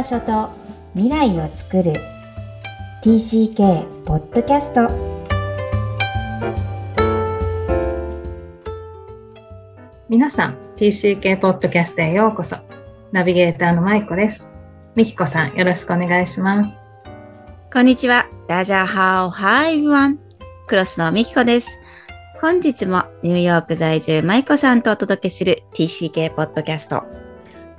[0.00, 0.48] 場所と
[0.94, 1.92] 未来を作る
[3.02, 4.88] TCK ポッドキャスト
[10.08, 12.56] 皆さん TCK ポッドキャストへようこそ
[13.12, 14.48] ナビゲーターのまいこです
[14.94, 16.80] みきこさんよろしくお願いします
[17.70, 18.26] こんにちは。
[18.48, 20.18] ダジャハオハイワン。
[20.66, 21.78] クロスのみきこです。
[22.40, 27.04] 本日もニューヨーク在住マイコさんとお届けする TCK ポッドキャスト。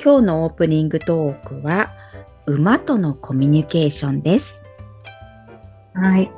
[0.02, 1.92] 今日のオープニングトークは、
[2.46, 4.64] 馬とのコミュニケーションです。
[5.94, 6.32] はい。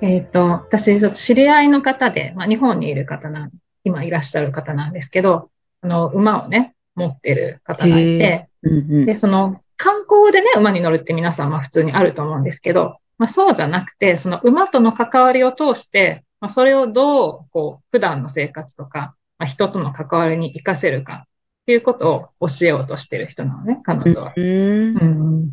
[0.00, 3.50] えっ、と私ちょっと知り合いの方で、まあ、日本にいる方なん
[3.84, 5.50] 今いらっしゃる方なんですけど
[5.80, 9.06] あの馬をね持ってる方がいてうんうん。
[9.06, 21.26] で、その観光でね、馬に乗るって皆さんまあ普通にあると思うんですけど、まあそうじゃなくて、その馬との関わりを通して、まあそれをどう、こう、普段の生活とか、まあ人との関わりに活かせるか
[21.72, 24.32] いうことを教えようとしてる人なのね、彼女は。
[24.36, 25.50] うんうん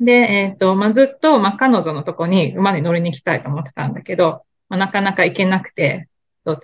[0.00, 6.08] で、えっと、まあずっと、まあ彼女のとこに馬に乗りに行きたいと思ってたんだけど、まあなかなか行けなくて、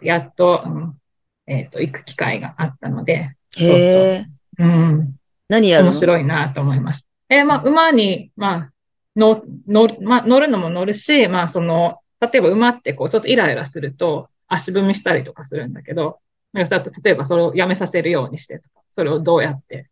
[0.02, 0.98] やっと、うん
[1.46, 4.26] えっと、行く機会があったので、へえ。
[4.58, 5.14] うん。
[5.48, 5.92] 何やるの？
[5.92, 7.06] 面白いなと思います。
[7.28, 8.72] えーまあ、馬に、まあ、
[9.14, 16.18] 乗、乗る、まあ、乗るのも乗るし、まあ、その、例えば馬ってこう、ちょっとイライラすると、足踏みしたりとかするんだけど、
[16.52, 16.64] 例
[17.10, 19.88] えばそれをやめさせるようにしてとか、それをどうやって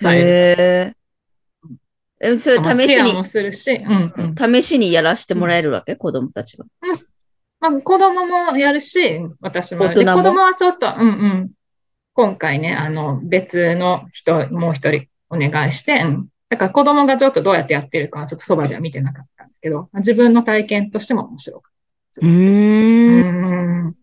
[0.00, 0.94] 伝えるへ
[2.20, 2.32] え。
[2.34, 4.34] え、それ試しにするし、うん、うん。
[4.34, 5.96] 試しにやらせてもらえるわけ？
[5.96, 6.66] 子供たちが。
[7.60, 9.94] まあ、子供もやるし、私もも？
[9.94, 11.50] で子供はちょっと、うんうん。
[12.12, 16.28] 今回ね、あの、別の人、もう一人お願いして、うん。
[16.50, 21.72] だから子供がちょっとどうやってやってるかはちょっとそばでは見てなかったんだけど、自分の体験としても面白かっ
[22.20, 22.26] た。
[22.26, 23.96] うん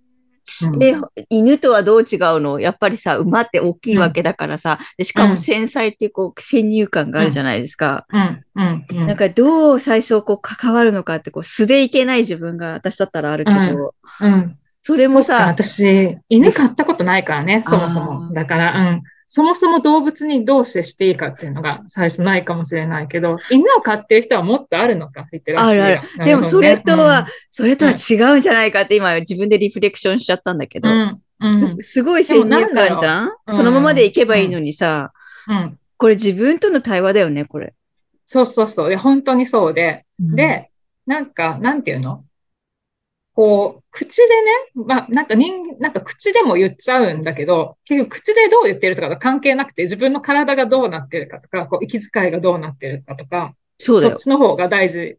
[0.69, 0.75] ん。
[0.75, 0.95] うんえ、
[1.29, 2.59] 犬とはどう違うの？
[2.59, 8.05] やっぱりさ、馬って大きいわけだからさ、でしかもうん繊細っていうこう先入観があるじゃないですか。
[8.11, 9.05] うん、うん、うん。
[9.05, 14.57] なんかどう最初こう関わるのかってこう素でいけない自分が私だったらあるけど、うん。
[14.81, 18.31] それもさ、私、犬飼ったことないからね、そもそも。
[18.33, 19.03] だから、うん。
[19.29, 26.17] そもそも動物にどう接していいかっていうのが最初ないかもしれないけど、犬を飼ってる人はもっとあるのか、リテラシーがあるある。
[26.17, 33.31] なでもそれとは、ほそれとは違うんじゃないかって今自分でリフレクションしちゃったんだけど、うん、うん、すすごい先入観じゃん？
[33.49, 35.11] そのままでいけばいいのにさ、
[35.47, 35.77] うん。
[35.97, 37.73] これ自分との対話だよね、これ。
[38.25, 38.89] そうそうそう。
[38.89, 40.69] で、本当にそうで、で、
[41.05, 42.23] なんか、なんていうの？
[43.37, 54.17] こう、口でね、まあ、なんか人、なんか口でも言っちゃうんだけど、結局口でどう言ってるとかと関係なくて、自分の体がどうなってるかとか、こう、息遣いがどうなってるかとか、そっ。
[54.17, 55.17] ちの方が大事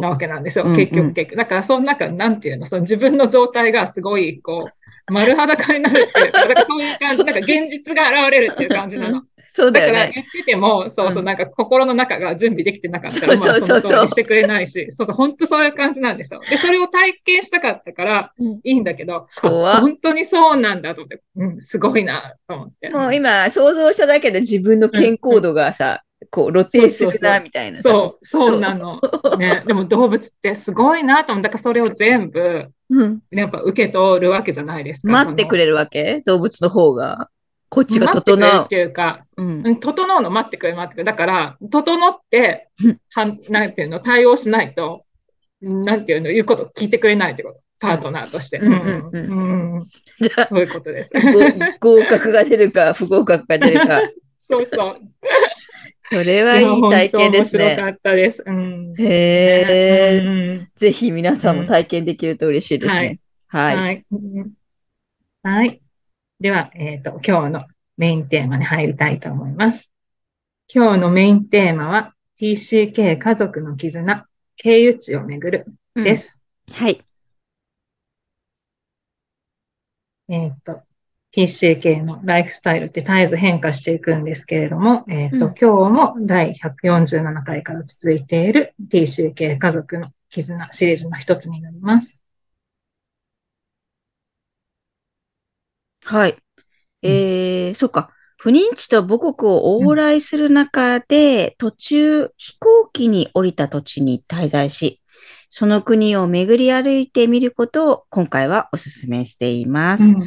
[0.00, 0.10] な。
[0.10, 0.64] わけなんですよ。
[0.66, 1.36] 結局、結局。
[1.36, 4.70] だから、その中、なんていうの、その自分の状態がすごい、こ
[5.08, 9.24] う、丸裸になるっていうか、だからそういう感じ、なんか現実が現れるっていう感じなの。
[9.56, 9.98] そうだよね。
[9.98, 16.40] ら言ってても、そうそうう、んなんか心の中が準備できてなかったら、そうそうそうしてくれないし、そうそう、本当そういう感じなんですよ。
[16.50, 22.90] で、それを体験したかったからうんいいんだけど、本当にそうなんだと思って、うん、すごいなと思って。
[22.90, 27.82] もう今想像しただけで自分の健康度がさ、こう露呈するなみたいなさ。
[27.82, 29.00] そう、そうなの。
[29.38, 35.08] ね、でも動物ってすごいなと思って、だからそれを全部、うんやっぱ受け取るわけじゃないですか。
[35.08, 36.22] れ待ってくれるわけ？
[36.24, 37.28] 動物の方が。
[37.68, 38.68] こっちが整う。
[38.68, 41.06] ていうか、うんうん整うの待ってくれる待ってくれる。
[41.06, 45.04] だから、整ってうん、はん、なんていうの、対応しないと、
[45.60, 47.60] なんていうの、言うこと聞いてくれないってこと。
[47.78, 48.58] パートナーとして。
[48.58, 49.86] うん
[50.18, 51.10] じゃあそういうことです。
[51.80, 54.00] ご合格が出るか不合格が出るか。
[54.40, 55.00] そうそう。
[55.98, 57.64] それはいい体験ですね。
[57.64, 58.42] 面白かったです。
[58.46, 58.94] うん。
[58.98, 63.18] へえ、うんぜひ皆さんも体験できると嬉しいですね。
[63.48, 63.76] はい。
[63.76, 64.04] はい。
[64.10, 64.52] うん
[65.42, 65.80] はい。
[66.38, 67.66] では、えっと、今日の
[67.96, 69.90] メインテーマに入りたいと思います。
[70.72, 74.26] 今日のメインテーマは、TCK 家族の絆、
[74.56, 76.42] 経由地をめぐるうんです。
[76.72, 77.02] はい。
[80.28, 80.82] えっと、
[81.32, 92.20] TCK のライフスタイルって絶えず変化していくんですけれども、えっと、うん今日も第147回から続いている TCK 家族の絆シリーズの一つになります。
[96.06, 96.36] はい。
[97.02, 98.10] えー、そっか。
[98.38, 105.02] 不妊地と母国を往来する中で、途中飛行機に降りた土地に滞在し、
[105.50, 110.04] その国を巡り歩いてみることを今回はお勧めしています。
[110.04, 110.22] うん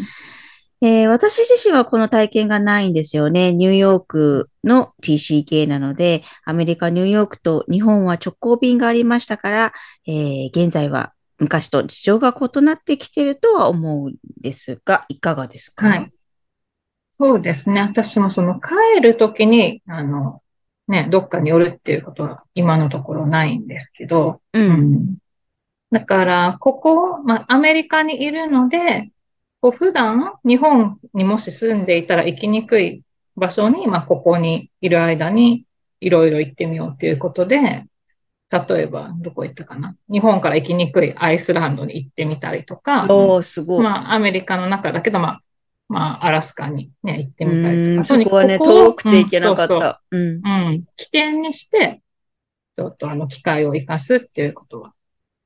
[0.82, 3.52] えー私自身はこの体験がないんですよね。
[3.52, 9.74] ニューヨークの TCK なので、アメリカ、ニューヨークと日本は直行便がありましたから、
[10.08, 15.88] えー現在は昔と事情が異なってきているとは思うんですが、いかがですか？
[15.88, 16.12] はい。
[17.20, 17.82] そうですね。
[17.82, 20.42] 私もその帰るときに、あの、
[20.88, 24.60] ね、どっかに寄るっていうことは今のところないんですけど、う。
[24.60, 25.18] うんん
[25.92, 29.10] だから、ここ、まあ、アメリカにいるので、
[29.60, 33.02] こう普段、日本にもし住んでいたら行きにくい
[33.36, 35.66] 場所に、まあ、ここにいる間に、
[36.00, 37.86] いろいろ行ってみようということで、
[38.52, 39.96] 例えば、どこ行ったかな？
[40.12, 43.84] 日本から行きにくいアイスランドに行ってみたりとか、おー、すごい。
[43.84, 45.42] まあ、アメリカの中だけど、まあ、
[45.88, 48.16] まあ、アラスカにね、行ってみたりとか。
[48.16, 50.02] うん、そこはね、とにかく遠くて行けなかった。
[50.12, 50.22] うん。
[50.22, 52.02] うん、起点にして、
[52.76, 54.94] ちょっとあの機会を生かすっていうことは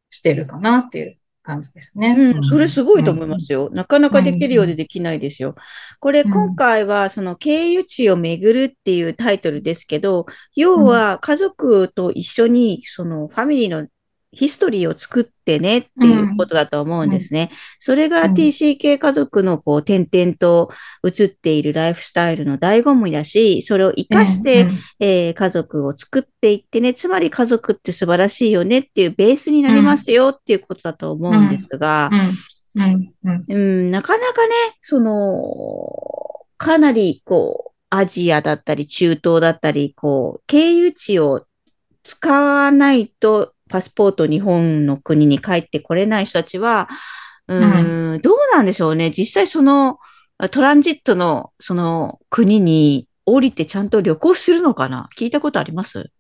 [0.10, 2.16] してるかなっていう感じですね。
[2.18, 3.70] うん、それすごいと思いますよ。
[3.72, 5.56] なかなかできるようでできないですよ。
[6.00, 10.26] これ、うん今回は、その経由地を巡るっていうタイトルですけど、
[10.56, 13.88] 要は家族と一緒に、そのファミリーの
[14.34, 17.52] ヒストリーを作ってねっていうことだと思うんですね。
[17.80, 18.34] それがうん。
[18.34, 20.72] TCK 家族のこう、点々と
[21.06, 24.68] 映っているライフスタイルの醍醐味だし、それを活かして、
[25.00, 32.10] えー家族を作っていってね、つまり家族って素晴らしいよねっていうベースになりますよっていうことだと思うんですが、
[32.76, 33.58] うん、うん、うん、う
[33.88, 41.46] ん、なかなかね、その、かなりこう、アジアだったり中東だったり、こう、経由地を
[42.04, 46.88] 使わないとパスポート日本の国に帰ってこれない人たちは、
[47.48, 49.10] うん、どうなんでしょうね。
[49.10, 49.98] 実際その
[50.52, 55.10] トランジットのその国に降りてちゃんと旅行するのかな？
[55.18, 56.12] 聞いたことあります？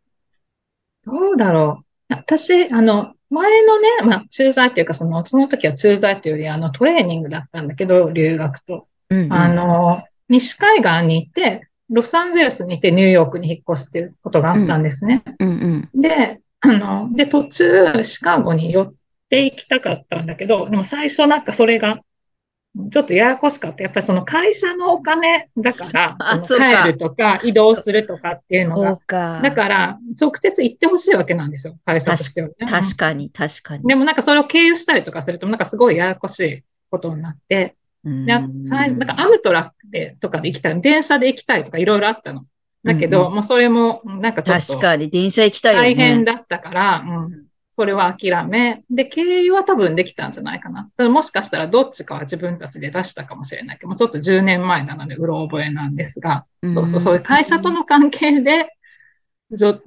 [1.06, 1.86] どうだろう。
[2.10, 8.88] 私、あの、前のね、まあ、駐在っていうか、その、その時は駐在というより、あの、トレーニングだったんだけど、留学と。
[9.10, 15.24] うんうんあの、西海岸にいて、ロサンゼルスにいてニューヨークに引っ越すっていうことがあったんですね。
[15.40, 18.94] うんうんで、あの、で、途中、シカゴに寄っ
[19.30, 22.00] て行きたかったんだけど、でも最初なんかそれが、
[22.92, 23.83] ちょっとややこしかった。
[23.83, 26.18] やっぱりその会社のお金だから、
[26.48, 29.42] 帰るとか移動するとかっていうのが、か。
[29.44, 32.54] だから直接行ってほしいわけなんですよ、会社としてはね。
[32.68, 33.86] 確かに、確かに。
[33.86, 37.75] でもなんかそれを経由したりとかすると、なんかすごいややこしいことになって、
[38.63, 42.45] 最なんかアムトラックでとかで行きたい、電車で行きたいとかいろいろあったの。
[42.84, 45.88] だけど、うんもうそれもなんかちょっと確かに、電車行きたいよね。
[45.90, 48.84] 大変だったから、うん、それは諦め。
[48.90, 50.90] で、経由は多分できたんじゃないかな。
[50.98, 58.76] ただもしかしたらどっちかは自分たちで出したかもしれないけど、もうちょっと10年前なので、うろ覚えなんですが、うんそうそう、そういう会社との関係で、
[59.58, 59.84] ちょっと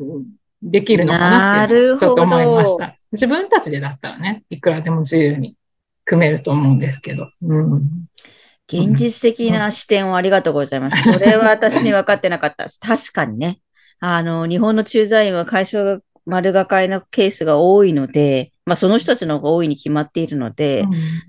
[0.63, 2.97] できるのかなっていうのをちょっと思いました。
[3.13, 5.57] 自分たちでだったらね、いくらでも自由に
[6.05, 7.29] 組めると思うんですけど。
[7.43, 7.83] うん。
[8.69, 11.03] 現実的な視点をありがとうございます。
[11.11, 12.67] それは私に分かってなかった。
[12.81, 13.61] 確かにね。
[14.01, 20.85] あの、日本の駐在員は会社が丸がかりのケースが多いので、まあその人たちの方が多いに決まっているので、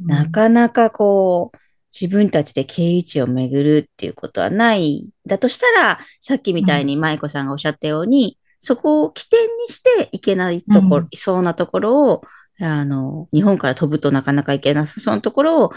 [0.06, 1.58] なかなかこう、
[2.00, 5.12] 自分たちで経由地を巡るっていうことはない。
[5.26, 12.22] だとしたら、さっきみたいに舞子さんがおっしゃったように、そこを起点にしていけないところ、うんいそうなところを、
[12.60, 15.72] あの、日本から飛ぶとなかなか行けなさそうなところを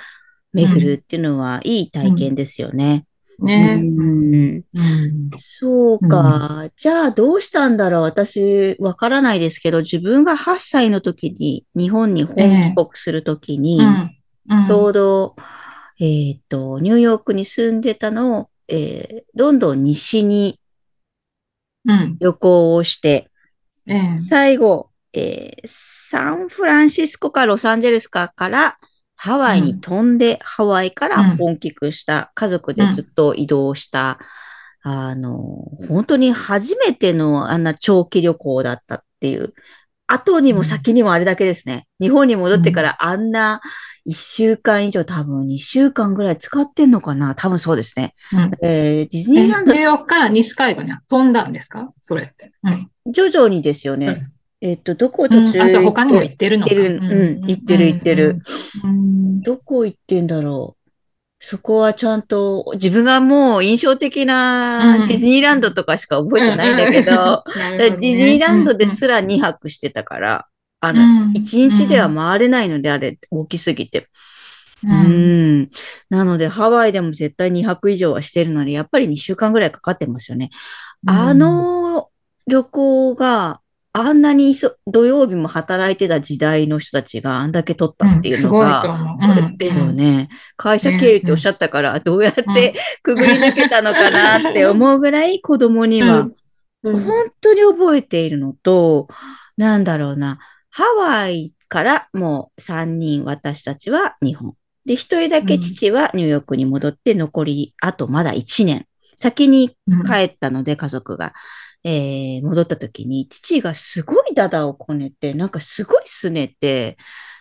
[0.53, 3.07] 巡るっていうのは、いい体験ですよね。
[3.39, 3.75] ね。
[3.75, 4.63] うん。
[4.75, 5.31] うん。
[5.39, 6.69] そうか。
[6.77, 8.03] じゃあどうしたんだろう。
[8.03, 14.17] 私、わからないですけど、自分が8歳の時に日本に本帰国する時に、うん。
[14.51, 14.69] うん。
[14.69, 15.37] ちょうど、
[16.01, 20.59] えーっと、ニューヨークに住んでたのを、えーどんどん西に
[21.85, 22.17] うん。
[22.21, 23.31] 旅行をして、
[23.87, 24.15] ええ。
[24.15, 28.79] 最後、えーサンフランシスコかロサンゼルスかから
[29.23, 34.19] ハワイに飛んで、ハワイから本帰国した、家族でずっと移動した、
[34.83, 35.37] あの、
[35.89, 39.53] 本当に初めてのあんな長期旅行だったっていう、
[40.07, 41.87] 後にも先にもあれだけですね。
[42.01, 43.61] 日本に戻ってからあんな
[44.07, 48.15] 一週間以上多分2週間ぐらい使ってんのかな多分そうですね。
[48.33, 51.93] うんえーディズニえーランドニューヨークから西海岸に飛んだんですか？
[52.01, 52.53] それって。
[52.65, 52.91] うん。
[53.07, 54.29] 徐々にですよね。
[54.63, 55.31] うんえっと、どこうん。
[55.31, 56.75] 途中あ、じゃあ他にも行ってるのか。
[56.75, 57.01] 行ってる。
[57.03, 57.47] うん。
[57.47, 58.39] 行ってる行ってる。
[58.85, 59.41] うん。
[59.41, 60.91] どこ行ってんだろう。
[61.43, 65.09] そこはちゃんと、自分がもう印象的うなん。
[65.09, 67.45] ディズニーランドとかしか覚えてないんだけど、
[67.79, 70.47] ディズニーランドですら2泊してたから、
[70.81, 71.33] あの、うん。
[71.33, 74.09] 1日では回れないので、あれ、大きすぎて。
[74.85, 75.61] ううん。
[75.63, 75.71] ん。
[76.11, 80.51] なので、ハワイでも絶対2泊以上はしてるので、やっぱり2週間ぐらいかかってますよね。
[81.07, 82.09] あの
[82.47, 83.61] 旅行が
[83.93, 89.19] あんなにそ土曜日も働いてた時代の人たちがあんだけ取ったっていうのすごいとが、思う。
[89.19, 90.29] これだよね。
[90.57, 96.27] 会社経由っておっしゃったから、どうやってくぐり抜けたのかなって思うぐらい子供にはうん。
[96.27, 96.35] うん
[96.83, 99.07] 本当に覚えているのと、
[99.59, 100.39] なんだろうな、
[100.71, 104.55] ハワイからもう3人私たちは日本。
[104.87, 108.87] で、1人だけ父はニューヨークに戻って残り、あとまだ1年。
[109.17, 111.35] 先に帰ったので、家族が。
[111.85, 116.97] えー戻った時に、父がすごいダダをこねて、なんかすごい拗ねて、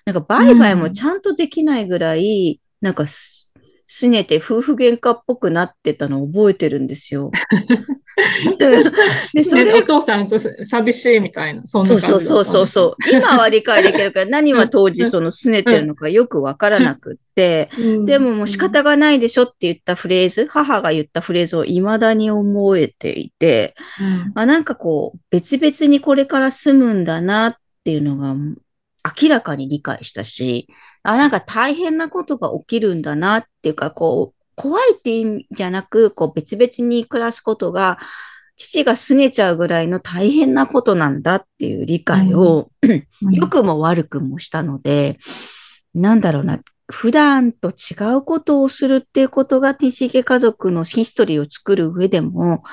[0.05, 3.48] なんかバイバイもちゃんとできないぐらい、なんかす、
[3.89, 7.31] 拗ねて夫婦喧嘩っぽくなってたのを覚えてるんですよ。
[9.33, 13.09] で、そねれお父さんそ寂しいみたいな、そんなそうそうそうそう。
[13.11, 18.05] 今は理解できるから、何は当時その拗ねてるのかよくわからなくって、うん。
[18.05, 24.31] でももう仕方がないでしょって言ったフレーズ、母が言ったフレーズを未だに思えていて、うん。
[24.35, 28.35] あ、なんかこう、別々にこれから住むんだなっていうのが
[29.21, 30.67] 明らかに理解したし、
[31.03, 37.97] あ、なんか大変なことが起きるんだなっていうか、こう、怖いっていう意味じゃなく、こう別々に暮らすことが、
[38.57, 42.69] 父が拗ねちゃうぐらいの大変なことなんだっていう理解を、
[43.31, 45.17] 良くも悪くもしたので、
[45.93, 46.59] なんだろうな、
[46.91, 52.63] 普段と違うことをするっていうことが TCK 家族のヒストリーを作る上でも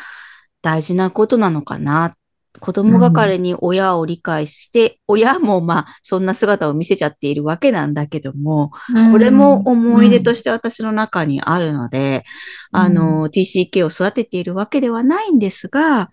[0.63, 2.15] 大事なことなのかな。
[2.61, 8.73] 子供が彼に親を理解して、親もまあそんな姿を見せちゃっているわけなんだけども、
[9.13, 12.25] これも思い出として私の中にあるので、
[12.73, 16.11] うんあの、TCK を育てているわけではないんですが、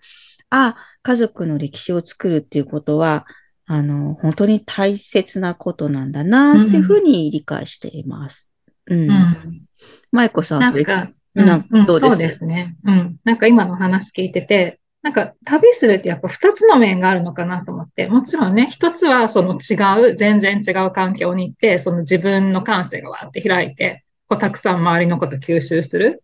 [0.50, 3.26] あ、家族の歴史を作るっていうことは、
[3.66, 8.48] あの、本当に大切なことなんだなっていうふうに理解しています。
[8.86, 9.10] うん。
[9.10, 9.62] うん
[10.12, 12.12] 舞子さん、それ、なんか、うんどうです？
[12.12, 12.76] そうですね。
[12.84, 13.16] うん。
[13.24, 26.22] なんか今の話聞いてて、なんか旅するってやっぱ二つの面があるのかなと思って、もちろんね、一つはその違う、全然違う環境に行って、その自分の感性がわーって開いて、こうたくさん周りのこと吸収する。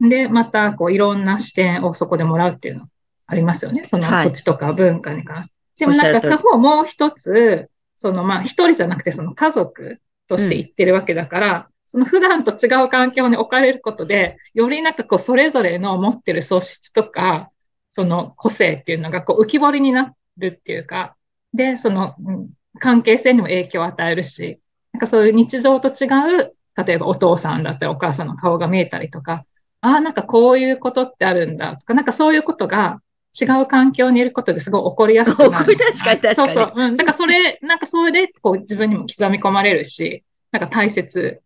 [0.00, 2.86] で、またこういろんな視点をそこでもらうっていうの
[3.26, 3.84] ありますよね。
[3.84, 5.54] そのはい土地とか文化に関して。
[5.80, 17.50] でもなんか他方もう一つ、そのまあ一人じゃなくてその家族として行ってるわけだから、その普段と違う環境に置かれることで、よりなんかこうそれぞれの持ってる素質とか、
[17.94, 21.14] その個性っていうのがこう浮き彫りになるっていうか、
[21.52, 24.58] で、その、うん関係性にも影響を与えるし、
[24.94, 26.08] なんかそういう日常と違
[26.40, 26.56] う、
[26.86, 29.44] 例えばお父さんだったりお母さんの顔が見えたりとか、
[29.82, 33.02] ああ、なんかこういうことってあるんだとか、なんかそういうことが
[33.38, 35.76] 違う環境にいることですごい起こりやすくなる。
[35.76, 36.72] 確かに確かにそうそう。
[36.74, 36.96] うん。
[36.96, 41.42] だからそれ、なんかそれでこう自分にも刻み込まれるし、なんか大切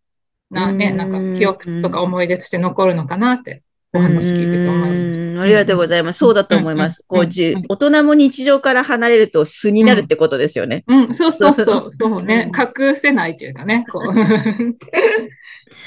[0.50, 3.62] なね、うんなんか記憶とか思い出として残るのかなって
[3.97, 6.19] お話聞いてて思いましうんありがとうございます。
[6.19, 7.05] そうだと思います。
[7.09, 10.85] うんこう、大人も日常から離れると素になるってことですよね。
[10.87, 10.95] た。
[10.95, 12.83] うん、そうそうそう、そうねう。
[12.85, 14.15] 隠せないというかね、こう。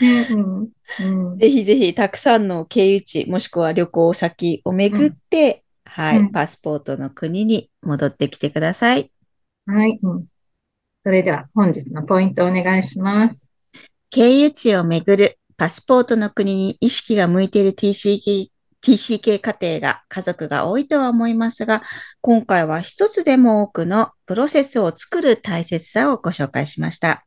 [0.04, 9.12] ねうんうんぜひぜひたくさんの経由地、もしくは旅行先を巡って、はい、うんパスポートの国に戻ってきてください。
[9.66, 10.00] はい。
[10.02, 10.26] うん
[11.04, 13.42] それでは本日のポイントをお願いします。
[14.10, 18.48] 経由地を巡るパスポートの国に意識が向いている TCK,
[18.82, 21.84] TCK 家庭が家族が多いとは思いますが、
[22.22, 27.26] 今回は一つでも多くのプロセスを作る大切さをご紹介しました。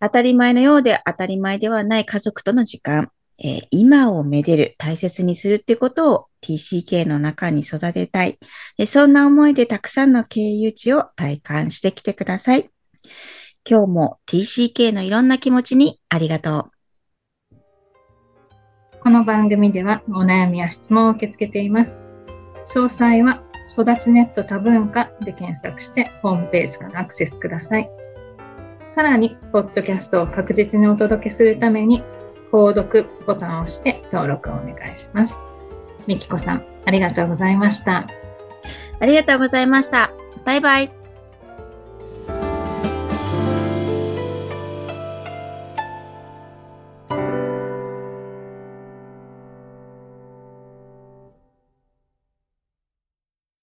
[0.00, 8.40] 当たり前のようで当たり前ではない家族との時間、えー今をめでる、大切にするってことを TCK の中に育てたい。
[8.88, 12.68] そんな思いでたくさんの経由地を体感してきてください。
[13.68, 16.75] 今日も TCK のいろんな気持ちにありがとう。
[19.06, 22.00] この番組ではお悩みや質問を受け付けています。
[22.74, 27.88] 詳細は育ちネット多文化で検索してホームページからアクセスください。
[28.96, 32.02] さらに、ポッドキャストを確実にお届けするために、
[32.50, 35.38] 購読ボタンを押して登録をお願いします。
[36.08, 38.08] みきこさん、ありがとうございました。
[38.98, 40.10] ありがとうございました。
[40.44, 40.95] バイバイ。